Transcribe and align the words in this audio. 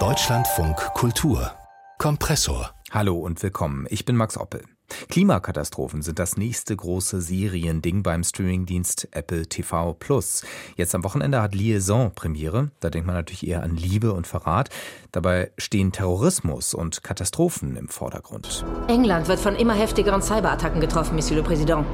Deutschlandfunk 0.00 0.76
Kultur 0.94 1.52
Kompressor. 1.96 2.74
Hallo 2.90 3.16
und 3.20 3.40
willkommen. 3.40 3.86
Ich 3.88 4.04
bin 4.04 4.16
Max 4.16 4.36
Oppel. 4.36 4.64
Klimakatastrophen 5.10 6.02
sind 6.02 6.18
das 6.18 6.36
nächste 6.36 6.74
große 6.74 7.20
Seriending 7.20 8.02
beim 8.02 8.24
Streamingdienst 8.24 9.06
Apple 9.12 9.46
TV 9.46 9.92
Plus. 9.92 10.42
Jetzt 10.74 10.96
am 10.96 11.04
Wochenende 11.04 11.40
hat 11.40 11.54
Liaison 11.54 12.10
Premiere. 12.12 12.72
Da 12.80 12.90
denkt 12.90 13.06
man 13.06 13.14
natürlich 13.14 13.46
eher 13.46 13.62
an 13.62 13.76
Liebe 13.76 14.12
und 14.12 14.26
Verrat. 14.26 14.70
Dabei 15.12 15.52
stehen 15.56 15.92
Terrorismus 15.92 16.74
und 16.74 17.04
Katastrophen 17.04 17.76
im 17.76 17.86
Vordergrund. 17.86 18.64
England 18.88 19.28
wird 19.28 19.38
von 19.38 19.54
immer 19.54 19.74
heftigeren 19.74 20.20
Cyberattacken 20.20 20.80
getroffen, 20.80 21.14
Monsieur 21.14 21.36
le 21.36 21.44
Président. 21.44 21.84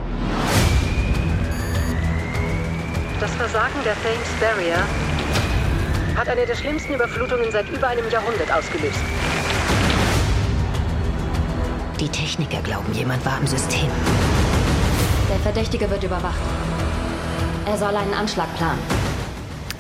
Das 3.21 3.35
Versagen 3.35 3.75
der 3.85 3.93
Thames 3.97 4.31
Barrier 4.41 4.79
hat 6.21 6.29
eine 6.29 6.45
der 6.45 6.55
schlimmsten 6.55 6.93
Überflutungen 6.93 7.51
seit 7.51 7.67
über 7.71 7.89
einem 7.89 8.07
Jahrhundert 8.11 8.53
ausgelöst. 8.53 9.01
Die 11.99 12.09
Techniker 12.11 12.61
glauben, 12.61 12.93
jemand 12.93 13.25
war 13.25 13.41
im 13.41 13.47
System. 13.47 13.89
Der 15.31 15.39
Verdächtige 15.39 15.89
wird 15.89 16.05
überwacht. 16.05 16.39
Er 17.65 17.79
soll 17.79 17.97
einen 17.97 18.13
Anschlag 18.13 18.55
planen. 18.59 18.81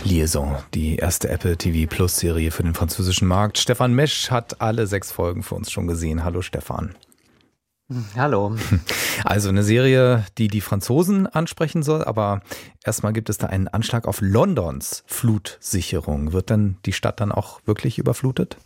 Liaison, 0.02 0.56
die 0.72 0.96
erste 0.96 1.28
Apple 1.28 1.58
TV 1.58 1.86
Plus 1.86 2.16
Serie 2.16 2.50
für 2.50 2.62
den 2.62 2.72
französischen 2.72 3.28
Markt. 3.28 3.58
Stefan 3.58 3.92
Mesch 3.92 4.30
hat 4.30 4.62
alle 4.62 4.86
sechs 4.86 5.12
Folgen 5.12 5.42
für 5.42 5.56
uns 5.56 5.70
schon 5.70 5.86
gesehen. 5.86 6.24
Hallo 6.24 6.40
Stefan. 6.40 6.94
Hallo. 8.16 8.56
Also 9.24 9.48
eine 9.48 9.62
Serie, 9.62 10.24
die 10.38 10.48
die 10.48 10.60
Franzosen 10.60 11.26
ansprechen 11.26 11.82
soll, 11.82 12.04
aber 12.04 12.40
erstmal 12.84 13.12
gibt 13.12 13.28
es 13.28 13.36
da 13.36 13.48
einen 13.48 13.68
Anschlag 13.68 14.06
auf 14.06 14.20
Londons 14.20 15.02
Flutsicherung. 15.06 16.32
Wird 16.32 16.50
dann 16.50 16.78
die 16.86 16.92
Stadt 16.92 17.20
dann 17.20 17.32
auch 17.32 17.60
wirklich 17.66 17.98
überflutet? 17.98 18.56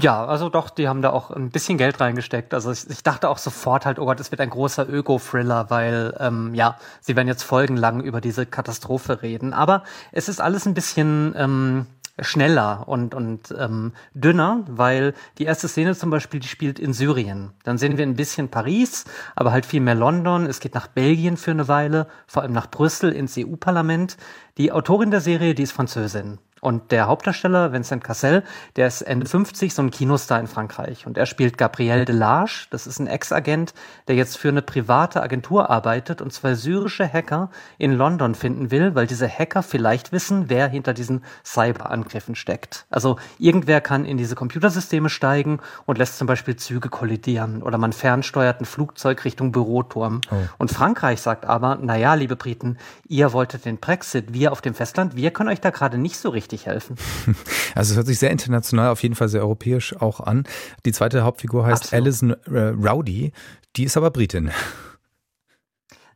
Ja, 0.00 0.24
also 0.24 0.48
doch, 0.48 0.70
die 0.70 0.88
haben 0.88 1.02
da 1.02 1.10
auch 1.10 1.30
ein 1.30 1.50
bisschen 1.50 1.76
Geld 1.76 2.00
reingesteckt. 2.00 2.54
Also 2.54 2.72
ich, 2.72 2.88
ich 2.88 3.02
dachte 3.02 3.28
auch 3.28 3.36
sofort 3.36 3.84
halt, 3.84 3.98
oh 3.98 4.06
Gott, 4.06 4.18
es 4.18 4.30
wird 4.30 4.40
ein 4.40 4.48
großer 4.48 4.88
Öko-Thriller, 4.88 5.68
weil 5.68 6.16
ähm, 6.18 6.54
ja, 6.54 6.78
sie 7.02 7.16
werden 7.16 7.28
jetzt 7.28 7.42
folgenlang 7.42 8.00
über 8.02 8.22
diese 8.22 8.46
Katastrophe 8.46 9.20
reden. 9.20 9.52
Aber 9.52 9.84
es 10.10 10.30
ist 10.30 10.40
alles 10.40 10.64
ein 10.64 10.72
bisschen 10.72 11.34
ähm, 11.36 11.86
schneller 12.20 12.86
und, 12.86 13.14
und 13.14 13.54
ähm, 13.58 13.92
dünner, 14.14 14.64
weil 14.68 15.14
die 15.38 15.44
erste 15.44 15.68
Szene 15.68 15.94
zum 15.96 16.10
Beispiel, 16.10 16.40
die 16.40 16.48
spielt 16.48 16.78
in 16.78 16.92
Syrien. 16.92 17.52
Dann 17.64 17.78
sehen 17.78 17.98
wir 17.98 18.06
ein 18.06 18.16
bisschen 18.16 18.48
Paris, 18.48 19.04
aber 19.34 19.52
halt 19.52 19.66
viel 19.66 19.80
mehr 19.80 19.94
London. 19.94 20.46
Es 20.46 20.60
geht 20.60 20.74
nach 20.74 20.86
Belgien 20.86 21.36
für 21.36 21.50
eine 21.50 21.68
Weile, 21.68 22.06
vor 22.26 22.42
allem 22.42 22.52
nach 22.52 22.70
Brüssel 22.70 23.12
ins 23.12 23.36
EU-Parlament. 23.36 24.16
Die 24.58 24.70
Autorin 24.70 25.10
der 25.10 25.20
Serie, 25.20 25.54
die 25.54 25.64
ist 25.64 25.72
Französin. 25.72 26.38
Und 26.64 26.92
der 26.92 27.08
Hauptdarsteller, 27.08 27.74
Vincent 27.74 28.02
Cassel, 28.02 28.42
der 28.76 28.86
ist 28.86 29.02
Ende 29.02 29.26
50, 29.26 29.74
so 29.74 29.82
ein 29.82 29.90
Kinostar 29.90 30.40
in 30.40 30.46
Frankreich. 30.46 31.06
Und 31.06 31.18
er 31.18 31.26
spielt 31.26 31.58
Gabriel 31.58 32.06
Delage. 32.06 32.68
Das 32.70 32.86
ist 32.86 32.98
ein 32.98 33.06
Ex-Agent, 33.06 33.74
der 34.08 34.16
jetzt 34.16 34.38
für 34.38 34.48
eine 34.48 34.62
private 34.62 35.22
Agentur 35.22 35.68
arbeitet 35.68 36.22
und 36.22 36.32
zwei 36.32 36.54
syrische 36.54 37.06
Hacker 37.06 37.50
in 37.76 37.92
London 37.92 38.34
finden 38.34 38.70
will, 38.70 38.94
weil 38.94 39.06
diese 39.06 39.28
Hacker 39.28 39.62
vielleicht 39.62 40.10
wissen, 40.10 40.48
wer 40.48 40.66
hinter 40.68 40.94
diesen 40.94 41.22
Cyberangriffen 41.44 42.34
steckt. 42.34 42.86
Also 42.88 43.18
irgendwer 43.38 43.82
kann 43.82 44.06
in 44.06 44.16
diese 44.16 44.34
Computersysteme 44.34 45.10
steigen 45.10 45.60
und 45.84 45.98
lässt 45.98 46.16
zum 46.16 46.26
Beispiel 46.26 46.56
Züge 46.56 46.88
kollidieren 46.88 47.62
oder 47.62 47.76
man 47.76 47.92
fernsteuert 47.92 48.62
ein 48.62 48.64
Flugzeug 48.64 49.22
Richtung 49.26 49.52
Büroturm. 49.52 50.22
Oh. 50.30 50.36
Und 50.56 50.70
Frankreich 50.70 51.20
sagt 51.20 51.44
aber, 51.44 51.74
naja, 51.76 52.14
liebe 52.14 52.36
Briten, 52.36 52.78
ihr 53.06 53.34
wolltet 53.34 53.66
den 53.66 53.76
Brexit, 53.76 54.32
wir 54.32 54.50
auf 54.50 54.62
dem 54.62 54.72
Festland, 54.72 55.14
wir 55.14 55.30
können 55.30 55.50
euch 55.50 55.60
da 55.60 55.68
gerade 55.68 55.98
nicht 55.98 56.16
so 56.16 56.30
richtig 56.30 56.53
richtig 56.54 56.66
helfen. 56.66 56.96
Also 57.74 57.92
es 57.92 57.96
hört 57.96 58.06
sich 58.06 58.20
sehr 58.20 58.30
international, 58.30 58.90
auf 58.90 59.02
jeden 59.02 59.16
Fall 59.16 59.28
sehr 59.28 59.40
europäisch 59.40 59.96
auch 59.96 60.20
an. 60.20 60.44
Die 60.84 60.92
zweite 60.92 61.24
Hauptfigur 61.24 61.66
heißt 61.66 61.92
Absolut. 61.92 62.04
Alison 62.04 62.30
äh, 62.46 62.88
Rowdy, 62.88 63.32
die 63.74 63.84
ist 63.84 63.96
aber 63.96 64.10
Britin. 64.12 64.52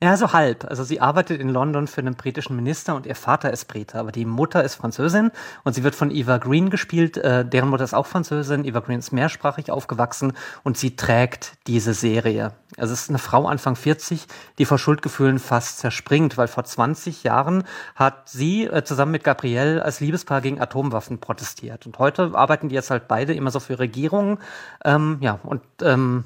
Ja, 0.00 0.16
so 0.16 0.32
halb. 0.32 0.64
Also 0.64 0.84
sie 0.84 1.00
arbeitet 1.00 1.40
in 1.40 1.48
London 1.48 1.88
für 1.88 2.00
einen 2.00 2.14
britischen 2.14 2.54
Minister 2.54 2.94
und 2.94 3.04
ihr 3.04 3.16
Vater 3.16 3.52
ist 3.52 3.64
Brite, 3.64 3.98
aber 3.98 4.12
die 4.12 4.24
Mutter 4.24 4.62
ist 4.62 4.76
Französin 4.76 5.32
und 5.64 5.72
sie 5.72 5.82
wird 5.82 5.96
von 5.96 6.12
Eva 6.12 6.38
Green 6.38 6.70
gespielt. 6.70 7.16
Äh, 7.16 7.44
deren 7.44 7.68
Mutter 7.68 7.82
ist 7.82 7.94
auch 7.94 8.06
Französin. 8.06 8.64
Eva 8.64 8.78
Green 8.78 9.00
ist 9.00 9.10
mehrsprachig 9.10 9.72
aufgewachsen 9.72 10.34
und 10.62 10.78
sie 10.78 10.94
trägt 10.94 11.54
diese 11.66 11.94
Serie. 11.94 12.52
Also 12.76 12.92
es 12.92 13.02
ist 13.02 13.08
eine 13.08 13.18
Frau 13.18 13.48
Anfang 13.48 13.74
40, 13.74 14.28
die 14.58 14.66
vor 14.66 14.78
Schuldgefühlen 14.78 15.40
fast 15.40 15.80
zerspringt, 15.80 16.38
weil 16.38 16.46
vor 16.46 16.62
20 16.62 17.24
Jahren 17.24 17.64
hat 17.96 18.28
sie 18.28 18.66
äh, 18.66 18.84
zusammen 18.84 19.10
mit 19.10 19.24
Gabrielle 19.24 19.84
als 19.84 19.98
Liebespaar 19.98 20.42
gegen 20.42 20.60
Atomwaffen 20.60 21.18
protestiert. 21.18 21.86
Und 21.86 21.98
heute 21.98 22.30
arbeiten 22.34 22.68
die 22.68 22.76
jetzt 22.76 22.90
halt 22.90 23.08
beide 23.08 23.34
immer 23.34 23.50
so 23.50 23.58
für 23.58 23.80
Regierungen. 23.80 24.38
Ähm, 24.84 25.18
ja, 25.22 25.40
und 25.42 25.62
ähm, 25.82 26.22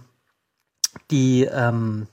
die 1.11 1.45
ähm, 1.45 2.07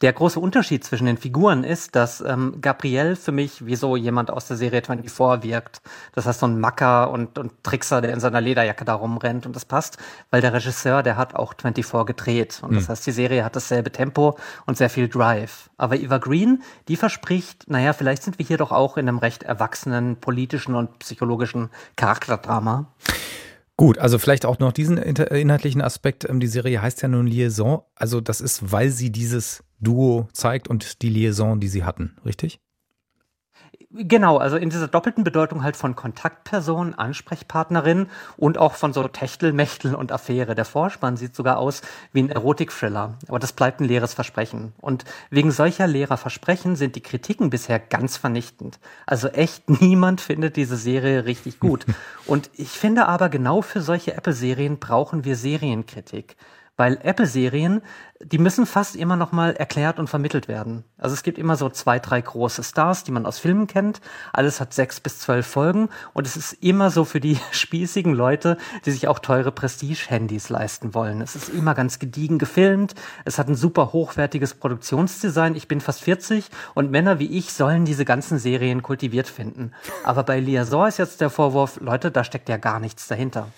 der 0.00 0.12
große 0.12 0.40
Unterschied 0.40 0.82
zwischen 0.84 1.04
den 1.04 1.18
Figuren 1.18 1.62
ist, 1.62 1.94
dass 1.94 2.20
ähm, 2.22 2.60
Gabriel 2.60 3.16
für 3.16 3.32
mich 3.32 3.66
wie 3.66 3.76
so 3.76 3.96
jemand 3.96 4.30
aus 4.30 4.46
der 4.46 4.56
Serie 4.56 4.82
24 4.82 5.42
wirkt. 5.42 5.82
Das 6.14 6.26
heißt 6.26 6.40
so 6.40 6.46
ein 6.46 6.58
Macker 6.58 7.10
und, 7.10 7.38
und 7.38 7.52
Trickser, 7.62 8.00
der 8.00 8.12
in 8.12 8.20
seiner 8.20 8.40
Lederjacke 8.40 8.84
da 8.84 8.94
rumrennt 8.94 9.46
und 9.46 9.54
das 9.54 9.66
passt, 9.66 9.98
weil 10.30 10.40
der 10.40 10.54
Regisseur, 10.54 11.02
der 11.02 11.16
hat 11.16 11.34
auch 11.34 11.54
24 11.60 12.06
gedreht. 12.06 12.60
Und 12.62 12.74
das 12.74 12.84
mhm. 12.84 12.88
heißt, 12.88 13.06
die 13.06 13.12
Serie 13.12 13.44
hat 13.44 13.56
dasselbe 13.56 13.92
Tempo 13.92 14.38
und 14.66 14.78
sehr 14.78 14.90
viel 14.90 15.08
Drive. 15.08 15.68
Aber 15.76 15.96
Eva 15.96 16.18
Green, 16.18 16.62
die 16.88 16.96
verspricht, 16.96 17.68
naja, 17.68 17.92
vielleicht 17.92 18.22
sind 18.22 18.38
wir 18.38 18.46
hier 18.46 18.58
doch 18.58 18.72
auch 18.72 18.96
in 18.96 19.08
einem 19.08 19.18
recht 19.18 19.42
erwachsenen 19.42 20.16
politischen 20.16 20.74
und 20.74 20.98
psychologischen 21.00 21.70
Charakterdrama. 21.96 22.86
Gut, 23.80 23.96
also 23.96 24.18
vielleicht 24.18 24.44
auch 24.44 24.58
noch 24.58 24.72
diesen 24.72 24.98
inhaltlichen 24.98 25.80
Aspekt. 25.80 26.28
Ähm, 26.28 26.38
die 26.38 26.48
Serie 26.48 26.82
heißt 26.82 27.00
ja 27.00 27.08
nun 27.08 27.26
Liaison. 27.26 27.80
Also 27.94 28.20
das 28.20 28.42
ist, 28.42 28.70
weil 28.70 28.90
sie 28.90 29.10
dieses 29.10 29.64
Duo 29.78 30.28
zeigt 30.34 30.68
und 30.68 31.00
die 31.00 31.08
Liaison, 31.08 31.60
die 31.60 31.68
sie 31.68 31.82
hatten, 31.82 32.14
richtig? 32.26 32.60
Genau, 33.92 34.38
also 34.38 34.56
in 34.56 34.70
dieser 34.70 34.86
doppelten 34.86 35.24
Bedeutung 35.24 35.64
halt 35.64 35.76
von 35.76 35.96
Kontaktperson, 35.96 36.94
Ansprechpartnerin 36.94 38.06
und 38.36 38.56
auch 38.56 38.74
von 38.74 38.92
so 38.92 39.08
Techtel, 39.08 39.52
Mechtel 39.52 39.96
und 39.96 40.12
Affäre. 40.12 40.54
Der 40.54 40.64
Vorspann 40.64 41.16
sieht 41.16 41.34
sogar 41.34 41.58
aus 41.58 41.82
wie 42.12 42.22
ein 42.22 42.30
Erotik-Thriller, 42.30 43.14
aber 43.26 43.40
das 43.40 43.52
bleibt 43.52 43.80
ein 43.80 43.88
leeres 43.88 44.14
Versprechen. 44.14 44.74
Und 44.80 45.04
wegen 45.30 45.50
solcher 45.50 45.88
leerer 45.88 46.18
Versprechen 46.18 46.76
sind 46.76 46.94
die 46.94 47.02
Kritiken 47.02 47.50
bisher 47.50 47.80
ganz 47.80 48.16
vernichtend. 48.16 48.78
Also 49.06 49.26
echt 49.26 49.68
niemand 49.80 50.20
findet 50.20 50.54
diese 50.54 50.76
Serie 50.76 51.24
richtig 51.24 51.58
gut. 51.58 51.84
und 52.26 52.48
ich 52.54 52.70
finde 52.70 53.06
aber 53.06 53.28
genau 53.28 53.60
für 53.60 53.80
solche 53.80 54.14
Apple-Serien 54.14 54.78
brauchen 54.78 55.24
wir 55.24 55.34
Serienkritik 55.34 56.36
weil 56.80 56.98
Apple-Serien, 57.02 57.82
die 58.22 58.38
müssen 58.38 58.64
fast 58.64 58.96
immer 58.96 59.14
noch 59.14 59.32
mal 59.32 59.52
erklärt 59.52 59.98
und 59.98 60.08
vermittelt 60.08 60.48
werden. 60.48 60.82
Also 60.96 61.12
es 61.12 61.22
gibt 61.22 61.36
immer 61.36 61.56
so 61.56 61.68
zwei, 61.68 61.98
drei 61.98 62.22
große 62.22 62.62
Stars, 62.62 63.04
die 63.04 63.10
man 63.10 63.26
aus 63.26 63.38
Filmen 63.38 63.66
kennt. 63.66 64.00
Alles 64.32 64.60
hat 64.60 64.72
sechs 64.72 64.98
bis 64.98 65.18
zwölf 65.18 65.46
Folgen 65.46 65.90
und 66.14 66.26
es 66.26 66.38
ist 66.38 66.54
immer 66.54 66.88
so 66.90 67.04
für 67.04 67.20
die 67.20 67.38
spießigen 67.50 68.14
Leute, 68.14 68.56
die 68.86 68.92
sich 68.92 69.08
auch 69.08 69.18
teure 69.18 69.52
Prestige-Handys 69.52 70.48
leisten 70.48 70.94
wollen. 70.94 71.20
Es 71.20 71.36
ist 71.36 71.50
immer 71.50 71.74
ganz 71.74 71.98
gediegen 71.98 72.38
gefilmt. 72.38 72.94
Es 73.26 73.36
hat 73.36 73.48
ein 73.48 73.56
super 73.56 73.92
hochwertiges 73.92 74.54
Produktionsdesign. 74.54 75.56
Ich 75.56 75.68
bin 75.68 75.82
fast 75.82 76.00
40 76.00 76.48
und 76.74 76.90
Männer 76.90 77.18
wie 77.18 77.36
ich 77.36 77.52
sollen 77.52 77.84
diese 77.84 78.06
ganzen 78.06 78.38
Serien 78.38 78.80
kultiviert 78.80 79.28
finden. 79.28 79.72
Aber 80.02 80.22
bei 80.22 80.40
Liaison 80.40 80.88
ist 80.88 80.96
jetzt 80.96 81.20
der 81.20 81.28
Vorwurf, 81.28 81.78
Leute, 81.78 82.10
da 82.10 82.24
steckt 82.24 82.48
ja 82.48 82.56
gar 82.56 82.80
nichts 82.80 83.06
dahinter. 83.06 83.48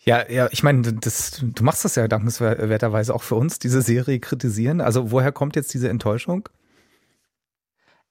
Ja, 0.00 0.28
ja, 0.30 0.48
ich 0.52 0.62
meine, 0.62 0.92
das, 0.92 1.42
du 1.42 1.64
machst 1.64 1.84
das 1.84 1.96
ja 1.96 2.06
dankenswerterweise 2.08 3.14
auch 3.14 3.22
für 3.22 3.34
uns, 3.34 3.58
diese 3.58 3.82
Serie 3.82 4.20
kritisieren. 4.20 4.80
Also 4.80 5.10
woher 5.10 5.32
kommt 5.32 5.56
jetzt 5.56 5.74
diese 5.74 5.88
Enttäuschung? 5.88 6.48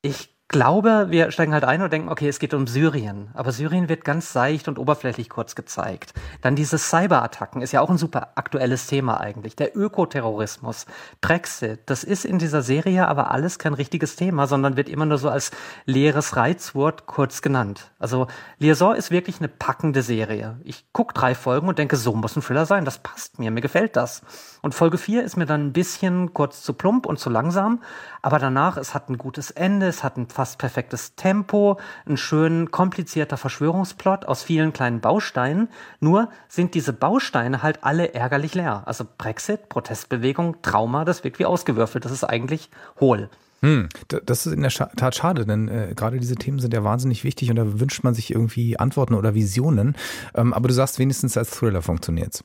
Ich 0.02 0.37
glaube, 0.50 1.08
wir 1.10 1.32
steigen 1.32 1.54
halt 1.54 1.66
ein 1.66 1.82
und 1.82 1.92
denken, 1.92 2.10
okay, 2.10 2.30
es 2.30 2.40
geht 2.40 2.54
um 2.54 2.68
Syrien. 2.68 3.30
Aber 3.34 3.52
Syrien 3.52 3.90
wird 3.90 4.06
ganz 4.06 4.32
seicht 4.32 4.68
und 4.68 4.80
oberflächlich 4.80 5.30
kurz 5.30 5.56
gezeigt. 5.56 6.14
Dann 6.42 6.56
diese 6.56 6.78
Cyberattacken 6.78 7.62
ist 7.62 7.74
ja 7.74 7.82
auch 7.82 7.90
ein 7.90 7.98
super 7.98 8.30
aktuelles 8.36 8.88
Thema 8.88 9.20
eigentlich. 9.20 9.56
Der 9.56 9.76
Ökoterrorismus, 9.76 10.86
Brexit, 11.20 11.82
das 11.88 12.04
ist 12.04 12.24
in 12.24 12.40
dieser 12.40 12.62
Serie 12.62 13.08
aber 13.08 13.32
alles 13.32 13.60
kein 13.60 13.74
richtiges 13.74 14.16
Thema, 14.16 14.48
sondern 14.48 14.78
wird 14.78 14.90
immer 14.90 15.06
nur 15.06 15.18
so 15.18 15.30
als 15.30 15.52
leeres 15.86 16.38
Reizwort 16.38 17.06
kurz 17.08 17.42
genannt. 17.42 17.92
Also 18.00 18.28
Liaison 18.58 18.96
ist 18.96 19.12
wirklich 19.12 19.40
eine 19.40 19.50
packende 19.50 20.02
Serie. 20.02 20.60
Ich 20.64 20.92
gucke 20.94 21.14
drei 21.14 21.36
Folgen 21.36 21.68
und 21.68 21.78
denke, 21.78 21.98
so 21.98 22.14
muss 22.14 22.36
ein 22.36 22.42
Thriller 22.42 22.66
sein. 22.66 22.86
Das 22.86 23.00
passt 23.00 23.38
mir, 23.40 23.52
mir 23.52 23.62
gefällt 23.62 23.96
das. 23.96 24.22
Und 24.62 24.76
Folge 24.76 24.98
4 24.98 25.24
ist 25.24 25.38
mir 25.38 25.46
dann 25.46 25.68
ein 25.68 25.74
bisschen 25.74 26.34
kurz 26.34 26.64
zu 26.64 26.74
plump 26.74 27.06
und 27.06 27.20
zu 27.20 27.30
langsam. 27.30 27.82
Aber 28.22 28.40
danach, 28.40 28.78
es 28.78 28.94
hat 28.94 29.10
ein 29.10 29.18
gutes 29.18 29.52
Ende, 29.52 29.88
es 29.88 30.04
hat 30.04 30.18
ein 30.18 30.28
fast 30.28 30.58
perfektes 30.58 31.16
Tempo, 31.16 31.80
ein 32.06 32.18
schön 32.18 32.72
komplizierter 32.72 33.38
Verschwörungsplot 33.38 34.26
aus 34.26 34.44
vielen 34.44 34.74
kleinen 34.74 35.00
Bausteinen. 35.00 35.70
Nur 36.00 36.30
sind 36.48 36.74
diese 36.74 36.94
Bausteine 36.94 37.62
halt 37.64 37.84
alle 37.84 38.14
ärgerlich 38.14 38.56
leer. 38.56 38.84
Also 38.86 39.06
Brexit, 39.18 39.70
Protestbewegung, 39.70 40.62
Trauma, 40.62 41.06
das 41.06 41.24
wirkt 41.24 41.40
wie 41.40 41.46
ausgewürfelt. 41.46 42.06
Das 42.06 42.12
ist 42.12 42.24
eigentlich 42.24 42.70
hohl. 43.00 43.30
Hm, 43.62 43.90
das 44.26 44.46
ist 44.46 44.54
in 44.54 44.62
der 44.62 44.72
Tat 44.72 45.16
schade, 45.16 45.46
denn 45.46 45.68
äh, 45.68 45.94
gerade 45.96 46.20
diese 46.20 46.36
Themen 46.36 46.60
sind 46.60 46.74
ja 46.74 46.84
wahnsinnig 46.84 47.24
wichtig 47.24 47.50
und 47.50 47.56
da 47.56 47.80
wünscht 47.80 48.04
man 48.04 48.14
sich 48.14 48.32
irgendwie 48.32 48.78
Antworten 48.78 49.16
oder 49.16 49.34
Visionen. 49.34 49.96
Ähm, 50.36 50.54
aber 50.54 50.68
du 50.68 50.76
sagst 50.76 51.00
wenigstens 51.00 51.38
als 51.38 51.50
Thriller 51.50 51.82
funktioniert's. 51.82 52.44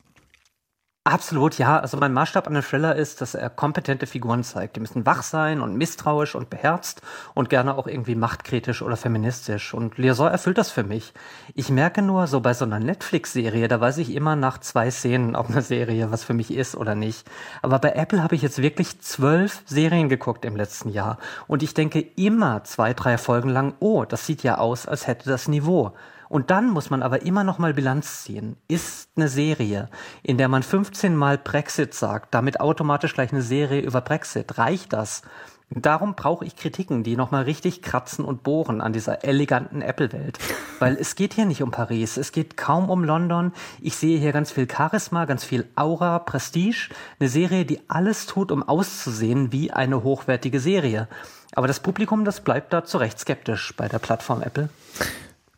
Absolut, 1.04 1.58
ja. 1.58 1.80
Also 1.80 1.96
mein 1.96 2.12
Maßstab 2.12 2.46
an 2.46 2.54
einem 2.54 2.62
Thriller 2.62 2.94
ist, 2.94 3.20
dass 3.20 3.34
er 3.34 3.50
kompetente 3.50 4.06
Figuren 4.06 4.44
zeigt. 4.44 4.76
Die 4.76 4.80
müssen 4.80 5.04
wach 5.04 5.24
sein 5.24 5.60
und 5.60 5.76
misstrauisch 5.76 6.36
und 6.36 6.48
beherzt 6.48 7.02
und 7.34 7.50
gerne 7.50 7.76
auch 7.76 7.88
irgendwie 7.88 8.14
machtkritisch 8.14 8.82
oder 8.82 8.96
feministisch. 8.96 9.74
Und 9.74 9.98
Liaison 9.98 10.30
erfüllt 10.30 10.58
das 10.58 10.70
für 10.70 10.84
mich. 10.84 11.12
Ich 11.56 11.70
merke 11.70 12.02
nur, 12.02 12.28
so 12.28 12.38
bei 12.38 12.54
so 12.54 12.64
einer 12.64 12.78
Netflix-Serie, 12.78 13.66
da 13.66 13.80
weiß 13.80 13.98
ich 13.98 14.14
immer 14.14 14.36
nach 14.36 14.58
zwei 14.58 14.92
Szenen, 14.92 15.34
ob 15.34 15.50
eine 15.50 15.62
Serie 15.62 16.12
was 16.12 16.22
für 16.22 16.34
mich 16.34 16.52
ist 16.54 16.76
oder 16.76 16.94
nicht. 16.94 17.28
Aber 17.62 17.80
bei 17.80 17.90
Apple 17.94 18.22
habe 18.22 18.36
ich 18.36 18.42
jetzt 18.42 18.62
wirklich 18.62 19.00
zwölf 19.00 19.62
Serien 19.66 20.08
geguckt 20.08 20.44
im 20.44 20.54
letzten 20.54 20.88
Jahr. 20.88 21.18
Und 21.48 21.64
ich 21.64 21.74
denke 21.74 21.98
immer 22.14 22.62
zwei, 22.62 22.94
drei 22.94 23.18
Folgen 23.18 23.48
lang, 23.48 23.74
oh, 23.80 24.04
das 24.04 24.24
sieht 24.24 24.44
ja 24.44 24.58
aus, 24.58 24.86
als 24.86 25.08
hätte 25.08 25.28
das 25.28 25.48
Niveau. 25.48 25.94
Und 26.32 26.50
dann 26.50 26.70
muss 26.70 26.88
man 26.88 27.02
aber 27.02 27.26
immer 27.26 27.44
noch 27.44 27.58
mal 27.58 27.74
Bilanz 27.74 28.24
ziehen. 28.24 28.56
Ist 28.66 29.10
eine 29.16 29.28
Serie, 29.28 29.90
in 30.22 30.38
der 30.38 30.48
man 30.48 30.62
15 30.62 31.14
Mal 31.14 31.36
Brexit 31.36 31.92
sagt, 31.92 32.32
damit 32.32 32.58
automatisch 32.58 33.12
gleich 33.12 33.32
eine 33.32 33.42
Serie 33.42 33.82
über 33.82 34.00
Brexit, 34.00 34.56
reicht 34.56 34.94
das? 34.94 35.20
Darum 35.68 36.14
brauche 36.14 36.46
ich 36.46 36.56
Kritiken, 36.56 37.02
die 37.02 37.16
nochmal 37.16 37.42
richtig 37.42 37.82
kratzen 37.82 38.24
und 38.24 38.42
bohren 38.42 38.80
an 38.80 38.94
dieser 38.94 39.24
eleganten 39.24 39.82
Apple-Welt. 39.82 40.38
Weil 40.78 40.96
es 40.96 41.16
geht 41.16 41.34
hier 41.34 41.44
nicht 41.44 41.62
um 41.62 41.70
Paris, 41.70 42.16
es 42.16 42.32
geht 42.32 42.56
kaum 42.56 42.88
um 42.88 43.04
London. 43.04 43.52
Ich 43.82 43.96
sehe 43.96 44.18
hier 44.18 44.32
ganz 44.32 44.52
viel 44.52 44.66
Charisma, 44.66 45.26
ganz 45.26 45.44
viel 45.44 45.68
Aura, 45.76 46.18
Prestige. 46.18 46.88
Eine 47.20 47.28
Serie, 47.28 47.66
die 47.66 47.80
alles 47.88 48.24
tut, 48.24 48.50
um 48.52 48.62
auszusehen 48.62 49.52
wie 49.52 49.70
eine 49.70 50.02
hochwertige 50.02 50.60
Serie. 50.60 51.08
Aber 51.54 51.66
das 51.66 51.80
Publikum, 51.80 52.24
das 52.24 52.40
bleibt 52.40 52.72
da 52.72 52.84
zu 52.84 52.96
Recht 52.96 53.18
skeptisch 53.18 53.74
bei 53.76 53.86
der 53.86 53.98
Plattform 53.98 54.40
Apple. 54.40 54.70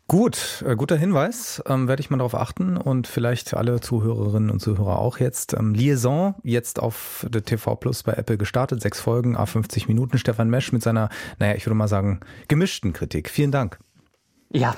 Gut, 0.07 0.63
äh, 0.67 0.75
guter 0.75 0.97
Hinweis. 0.97 1.63
Ähm, 1.65 1.87
werde 1.87 1.99
ich 1.99 2.11
mal 2.11 2.17
darauf 2.17 2.35
achten 2.35 2.77
und 2.77 3.07
vielleicht 3.07 3.55
alle 3.55 3.81
Zuhörerinnen 3.81 4.51
und 4.51 4.59
Zuhörer 4.59 4.99
auch 4.99 5.17
jetzt. 5.17 5.53
Ähm, 5.53 5.73
Liaison, 5.73 6.35
jetzt 6.43 6.79
auf 6.79 7.25
der 7.29 7.43
TV 7.43 7.75
Plus 7.75 8.03
bei 8.03 8.13
Apple 8.13 8.37
gestartet. 8.37 8.81
Sechs 8.81 8.99
Folgen, 8.99 9.35
A50 9.35 9.87
Minuten. 9.87 10.19
Stefan 10.19 10.49
Mesch 10.49 10.71
mit 10.71 10.83
seiner, 10.83 11.09
naja, 11.39 11.55
ich 11.55 11.65
würde 11.65 11.75
mal 11.75 11.87
sagen, 11.87 12.19
gemischten 12.47 12.93
Kritik. 12.93 13.31
Vielen 13.31 13.51
Dank. 13.51 13.79
Ja, 14.51 14.75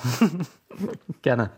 gerne. 1.22 1.50